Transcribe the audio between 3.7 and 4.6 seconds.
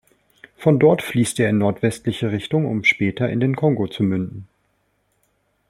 zu münden.